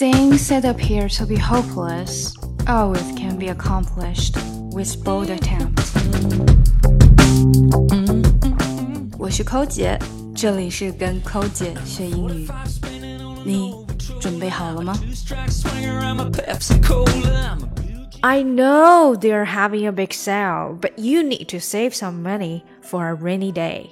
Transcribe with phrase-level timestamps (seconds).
[0.00, 2.34] Things that appear to be hopeless
[2.66, 4.34] always can be accomplished
[4.72, 5.82] with bold attempt.
[9.18, 9.98] 我是抠姐，
[10.34, 12.48] 这里是跟抠姐学英语。
[13.44, 13.74] 你
[14.18, 14.94] 准备好了吗？
[18.22, 23.14] I know they're having a big sale, but you need to save some money for a
[23.14, 23.88] rainy day.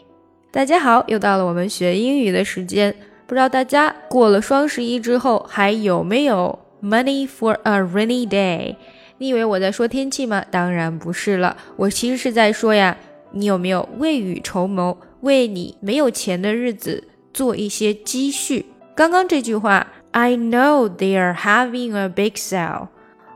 [0.51, 2.95] 大家好，又到了我们学英语的时间。
[3.30, 8.76] 不知道大家过了双十一之后还有没有 money for a rainy day？
[9.20, 10.44] 你以为我在说天气吗？
[10.50, 12.98] 当然不是了，我其实是在说呀，
[13.34, 18.66] 你有没有未雨绸缪，为你没有钱的日子做一些积蓄？
[18.96, 22.88] 刚刚这句话，I know they are having a big sale。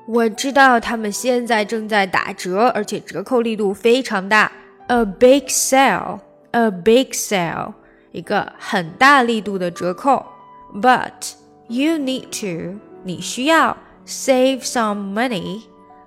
[0.07, 4.51] 我知道他们现在正在打折，而且折扣力度非常大。
[4.87, 7.73] A big sale，a big sale。
[8.13, 10.26] 一个很大力度的折扣
[10.76, 11.34] ，but
[11.67, 13.76] you need to，你需要
[14.07, 15.63] save some money，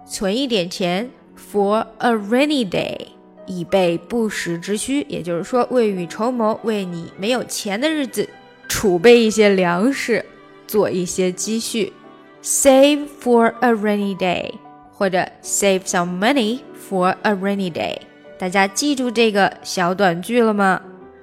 [0.08, 3.08] 存一点钱 for a rainy day，
[3.47, 5.05] 以备不时之需。
[5.08, 8.28] 也就是说，未雨绸缪，为你没有钱的日子
[8.69, 10.25] 储备一些粮食，
[10.67, 11.92] 做一些积蓄。
[12.41, 14.52] Save for a rainy day，
[14.92, 17.97] 或者 save some money for a rainy day。
[18.39, 20.80] 大家记住这个小短句了吗？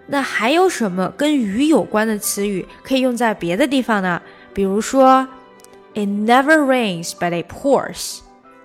[0.08, 4.22] 那还有什么跟雨有关的词语可以用在别的地方呢？
[4.54, 5.28] 比如说
[5.94, 8.20] ，It never rains but it pours。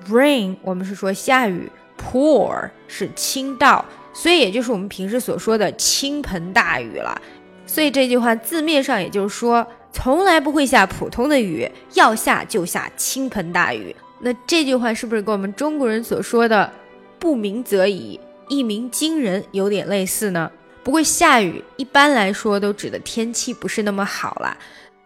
[0.09, 7.21] Rain 我们是说下雨，pour 是倾倒，所以也就是我们平时所说的倾盆大雨了。
[7.67, 13.95] 所以这句话字面上也就是说，从来不会下普通的雨，要下就下倾盆大雨。
[14.21, 16.73] 那这句话是不是跟我们中国人所说的
[17.21, 20.51] “不鸣则已，一鸣惊人”有点类似呢？
[20.89, 24.57] 不过下雨一般来说都指的天气不是那么好啦，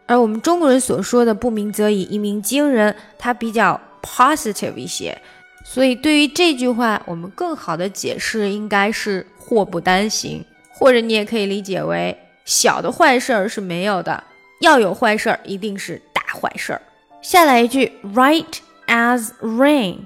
[0.07, 5.21] 而我们中国人所说的“不鸣则已，一鸣惊人”，它比较 positive 一些。
[5.65, 14.23] 所以对于这句话，我们更好的解释应该是“祸不单行”，或者你也可以理解为小的坏事儿是没有的，
[14.61, 16.81] 要有坏事儿一定是大坏事儿。
[17.23, 18.47] 下来一句 “right
[18.87, 19.97] as rain”。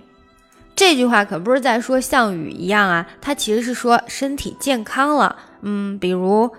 [0.77, 5.35] 这句话可不是在说像雨一样啊，它其实是说身体健康了。
[5.63, 6.51] 嗯，比如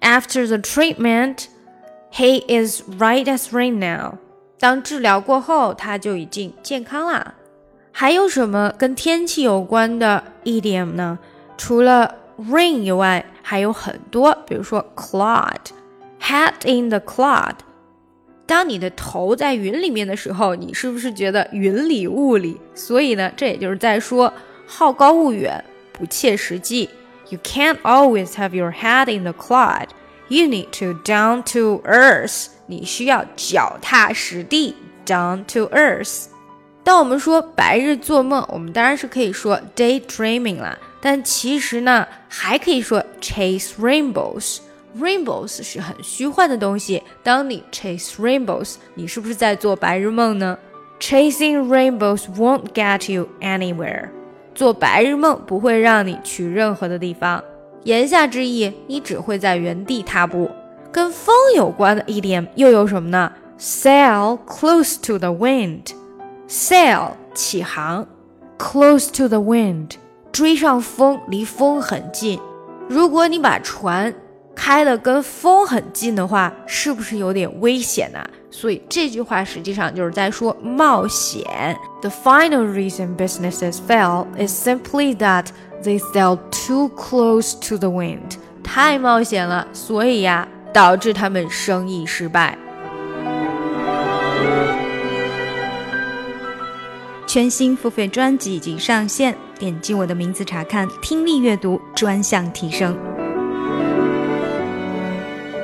[0.00, 1.44] After the treatment,
[2.10, 4.14] he is right as rain now。
[4.58, 7.34] 当治疗过后，他就已经健康啦。
[7.92, 11.18] 还有什么跟天气有关的 idiom 呢？
[11.58, 17.54] 除了 rain 以外，还有很多，比如说 cloud，head in the cloud。
[18.46, 22.56] 当你的头在云里面的时候，你是不是觉得云里雾里？
[22.74, 24.32] 所以呢，这也就是在说
[24.66, 26.88] 好高骛远，不切实际。
[27.28, 29.88] You can't always have your head in the cloud.
[30.28, 32.46] You need to down to earth.
[32.66, 36.26] 你需要脚踏实地，down to earth。
[36.84, 44.58] 当我们说白日做梦，我们当然是可以说 daydreaming 啦，但其实呢，还可以说 chase rainbows。
[45.00, 47.02] Rainbows 是很虚幻的东西。
[47.22, 50.58] 当你 chase rainbows，你是不是在做白日梦呢
[51.00, 54.08] ？Chasing rainbows won't get you anywhere。
[54.54, 57.42] 做白日梦不会让你去任何的地方。
[57.84, 60.50] 言下之意，你只会在原地踏步。
[60.90, 65.82] 跟风有关的一点又有什么呢？Sail close to the wind。
[66.48, 68.06] Sail 起航
[68.56, 69.90] ，close to the wind
[70.32, 72.40] 追上风，离风很近。
[72.88, 74.14] 如果你把船
[74.56, 78.18] 开的跟风很近的话，是不是有点危险呢？
[78.50, 81.44] 所以这句话实际上就是在说冒险。
[82.00, 85.48] The final reason businesses fail is simply that
[85.84, 88.38] they sail too close to the wind。
[88.64, 92.58] 太冒险了，所以呀，导致他们生意失败。
[97.26, 102.96] 全新付费专辑已经上线，点击我的名字查看听力阅读专项提升。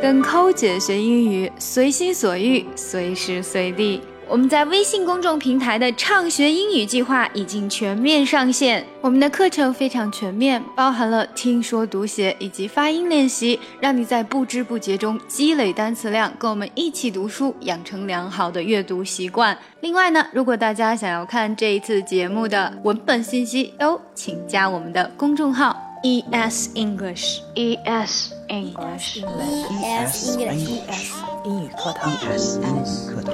[0.02, 4.00] 跟抠姐学英语，随心所欲，随时随地。
[4.28, 8.84] 我们在微信公众平台的畅学英语计划已经全面上线。
[9.00, 19.56] 我们的课程非常全面，包含了听说读写以及发音练习，让你在不知不觉中积累单词量，跟我们一起读书，养成良好的阅读习惯。
[19.82, 31.12] 另外呢，如果大家想要看这一次节目的文本信息，哦，请加我们的公众号 ES English，ES English，ES English，
[31.44, 33.33] 英语课堂，ES 英语课堂。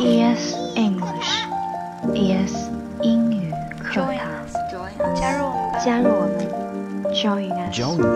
[0.00, 1.32] ES English
[2.14, 2.54] ES
[3.02, 3.52] 英语
[3.82, 4.14] 课堂，
[5.14, 6.34] 加入我们，加入我们，
[7.12, 7.52] Join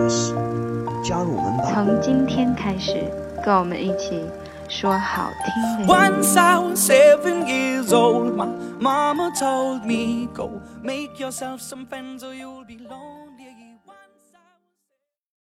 [0.09, 0.33] us，
[1.07, 1.63] 加入我们吧。
[1.73, 3.11] 从今天开始，
[3.43, 4.23] 跟我们一起
[4.67, 5.93] 说好听的。
[5.93, 8.47] Once I was seven years old, my
[8.79, 13.22] mama told me, Go make yourself some friends or you'll be lonely.
[13.22, 13.22] One